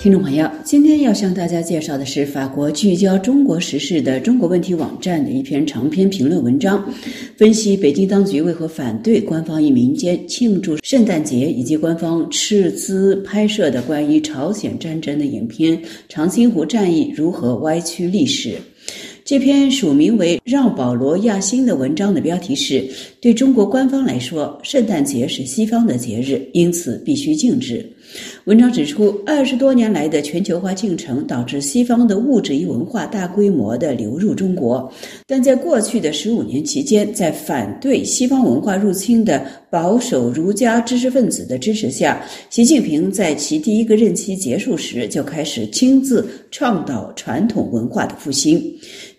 [0.00, 6.82] 听众朋友，今天要向大家介绍的是法国聚焦中国时事的中国问题网站的一篇长篇评论文章，
[7.36, 15.76] 分析北京当局为何反对官方与民间庆祝圣诞节，以及官方斥资拍摄的关于朝鲜战争的影片
[16.08, 18.54] 《长津湖战役》如何歪曲历史。
[19.22, 22.82] 这篇署名为让保罗亚辛的文章的标题是：
[23.20, 27.84] 对中国官方来说，圣诞节是西方的节日，因此必须禁止。
[28.50, 34.92] 文章指出，二十多年来的全球化进程导致西方的物质与文化大规模的流入中国，
[35.24, 48.60] 但在过去的十五年期间，在反对西方文化入侵的保守儒家知识分子的支持下，习近平在其第一个任期结束时就开始亲自倡导传统文化的复兴。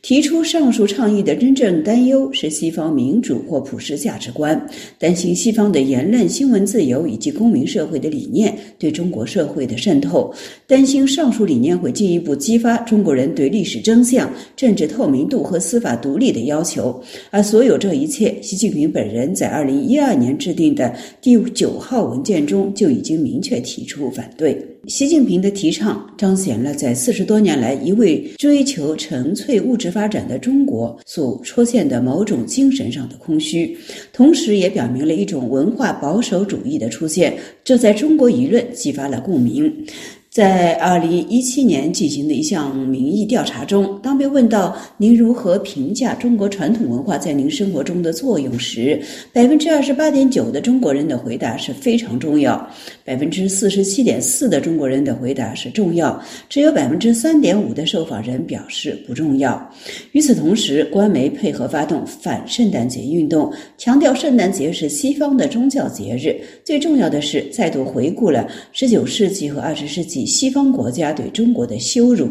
[0.02, 4.60] 提出上述倡议的真正担忧是西方民主或普世价值观，
[4.98, 10.34] 担心西方的言论、新闻自由以及公民社会的理念对中国社会的渗透，
[10.68, 17.02] 担心上述理念会进一步激发中国人对历史真相、政治透明度和司法独立的要求。
[17.30, 24.58] 而所有这一切，习近平本人在二零一二年制定的第九号文件中就已经明确提出反对。
[24.88, 33.78] 习近平的提倡彰显了在四十多年来一味追求纯粹物质发展的中国所出现的某种精神上的空虚，
[34.12, 39.88] 同时也表明了一种文化保守主义的出现，这在中国舆论激发发了共鸣。
[40.32, 48.98] 在二零一七年进行的一项民意调查中，当被问到您如何评价中国传统文化在您生活中的作用时，
[49.34, 52.66] 百分之二十八点九的中国人的回答是非常重要，
[53.04, 59.70] 百分之四十七点四的中国人的回答是重要，只有百分之三点五的受访人表示不重要。
[60.14, 66.40] 与此同时，官媒配合发动反圣诞节运动，强调圣诞节是西方的宗教节日。
[66.64, 70.21] 最重要的是，再度回顾了十九世纪和二十世纪。
[70.26, 72.28] 西方国家对中国的羞辱，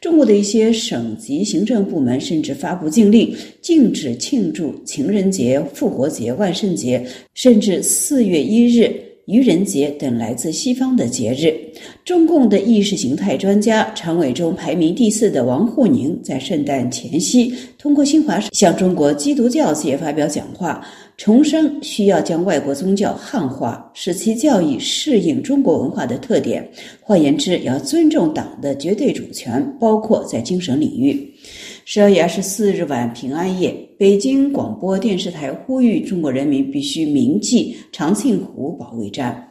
[0.00, 8.94] 中国的一些省级行政部门甚至发布禁令，禁止庆祝情人节、复活节、万圣节，甚至四月一日
[9.26, 11.54] 愚人节等来自西方的节日。
[12.04, 20.84] 中共的意识形态专家、常委中排名第四的王沪宁，在圣诞前夕通过新华社向中国基督教界发表讲话。
[21.16, 26.68] 重申需要将外国宗教汉化，使其教义适应中国文化的特点。
[27.00, 31.32] 换言之，要尊重党的绝对主权，包括在精神领域。
[31.86, 39.43] 十二月二十四日晚平安夜，北京广播电视台呼吁中国人民必须铭记长庆湖保卫战。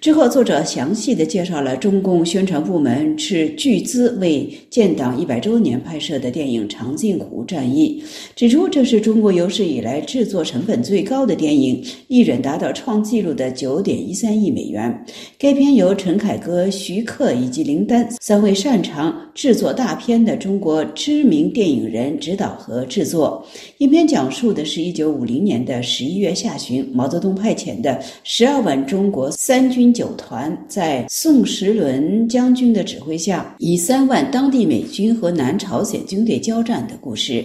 [0.00, 8.02] 之后，作者详细的介绍了中共宣传部门斥巨资为建党一百周年拍摄的电影《长津湖战役》，
[8.36, 15.04] 指出这是中国有史以来制作成本最高的电影，一人达到创纪录的九点一三亿美元。
[15.38, 23.44] 该片由陈凯歌、徐克以及林丹三位擅长制作大片的中国知名电影人指导和制作。
[23.78, 29.28] 影片讲述的是一九五零年的十一月下旬，毛泽东派遣的十二万中国。
[29.48, 37.42] 三军九团在宋时轮将军的指挥下，以三万当地美军和南朝鲜军队交战的故事。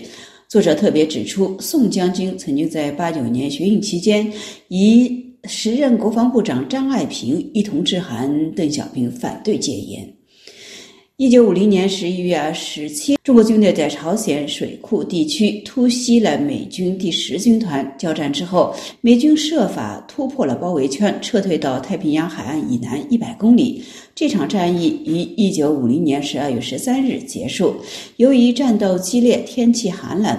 [0.49, 4.29] 作者特别指出，宋将军曾经在八九年学运期间，
[4.67, 10.05] 与时任国防部长张爱萍一同致函邓小平反对戒严。
[11.23, 17.95] 一九五零年十一月二十七，中国军队在朝鲜水库地区突袭了美军第十军团。
[17.97, 23.81] 交战之后，美军设法突破了包围圈，撤退到太平洋海岸以南一百公里。
[24.13, 27.73] 这场战役于一九五零年十二月十三日结束。
[28.17, 30.37] 由于战斗激烈，天气寒冷。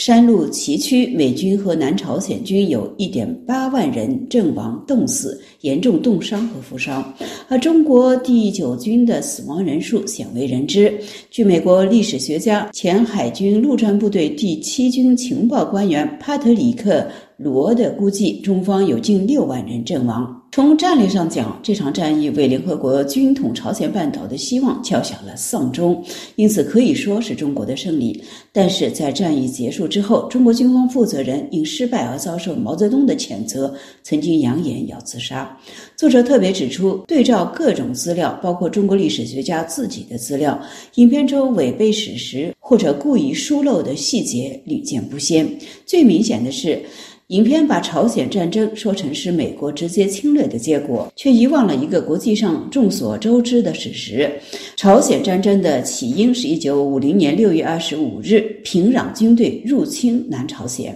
[0.00, 7.12] 山路崎岖，美军和南朝鲜军有一点八万人阵亡、冻死、严重冻伤和负伤，
[7.48, 10.98] 而中国第九军的死亡人数鲜为人知。
[11.30, 17.00] 据美国历史学家、前海军陆战部队第七军情报官员帕特里克·
[17.36, 20.39] 罗的估计，中方有近六万人阵亡。
[20.52, 26.04] 从战略上讲，这场战役为联合国军统朝鲜半岛的希望敲响了丧钟，
[26.34, 28.20] 因此可以说是中国的胜利。
[28.52, 33.72] 但是在战役结束之后，中国军方负责人因失败而遭受毛泽东的谴责，
[34.02, 35.56] 曾经扬言要自杀。
[35.96, 40.60] 作者特别指出，对照各种资料，包括中国历史学家自己的资料，
[40.96, 45.48] 影片中违背史实或者故意疏漏的细节屡见不鲜。
[45.86, 46.82] 最明显的是。
[47.30, 54.28] 影片把朝鲜战争说成是美国直接侵略的结果，却遗忘了一个国际上众所周知的事实：
[54.74, 60.92] 朝鲜战争的起因是一九五零年六月二十五日平壤军队入侵南朝鲜。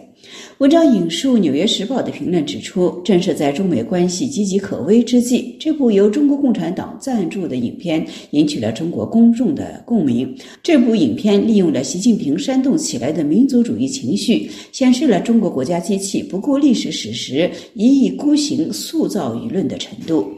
[0.58, 10.34] 文章引述《纽约时报》的评论指出，正是在中美关系岌岌可危之际，这部由中国共产党赞助的影片引起了中国公众的共鸣。
[10.62, 20.33] 这部影片利用了习近平煽动起来的民族主义情绪，显示了中国国家机器不顾历史史实、一意孤行塑造舆论的程度。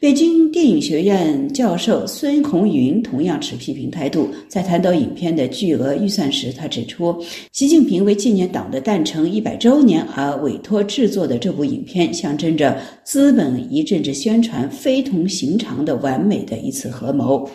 [0.00, 4.28] 北京电影学院教授孙红云同样持批评态度。
[4.48, 7.16] 在谈到影片的巨额预算时，他指出，
[7.52, 17.48] 习近平为纪念党的诞辰一百周年而委托制作的这部影片，象征着资本与政治宣传非同寻常的完美的一次合谋。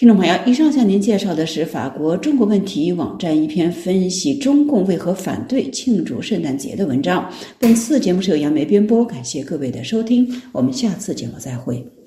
[0.00, 7.30] 听众朋友，以上向您介绍的是法国中国问题网站一篇分析中共为何反对庆祝圣诞节的文章。
[7.58, 11.99] 本次节目是由杨梅编播，感谢各位的收听，我们下次节目再会。